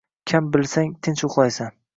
kam 0.31 0.47
bilsang, 0.55 0.89
tinch 1.09 1.25
uxlaysan. 1.31 1.75